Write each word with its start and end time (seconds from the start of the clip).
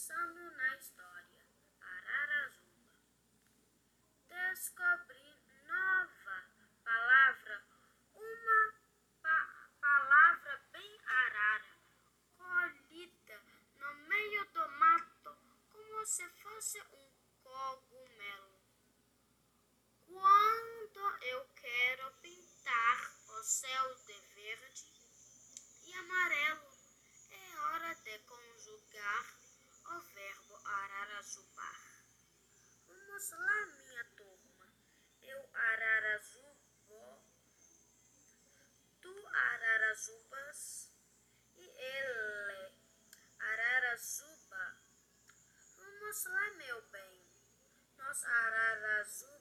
Pensando 0.00 0.50
na 0.52 0.76
história, 0.76 1.44
Ararazuba. 1.78 2.94
Descobri 4.28 5.36
nova 5.68 6.42
palavra, 6.82 7.62
uma 8.14 8.74
pa 9.20 9.68
palavra 9.78 10.58
bem 10.72 11.00
arara, 11.04 11.76
colhida 12.38 13.42
no 13.76 13.94
meio 14.08 14.44
do 14.54 14.68
mato, 14.70 15.36
como 15.70 16.06
se 16.06 16.26
fosse 16.30 16.80
um 16.80 17.12
cogumelo. 17.42 18.58
Quando 20.06 21.24
eu 21.24 21.44
quero 21.56 22.10
pintar 22.22 23.12
o 23.28 23.42
céu 23.42 23.94
de 24.06 24.18
verde 24.34 24.86
e 25.84 25.92
amarelo, 25.92 26.72
é 27.28 27.58
hora 27.58 27.94
de 27.96 28.18
conjugar 28.20 29.39
ararazubar. 31.20 31.80
Vamos 32.88 33.30
lá, 33.32 33.66
minha 33.66 34.04
turma. 34.16 34.72
Eu 35.20 35.50
ararazubo, 35.52 37.22
tu 39.02 39.28
ararazubas 39.28 40.90
e 41.56 41.62
ele 41.62 42.72
ararazuba. 43.38 44.76
Vamos 45.76 46.24
lá, 46.24 46.50
meu 46.52 46.82
bem. 46.88 47.28
Nós 47.98 48.24
ararazuba 48.24 49.39